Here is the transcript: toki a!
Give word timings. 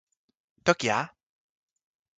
toki 0.65 0.87
a! 0.99 0.99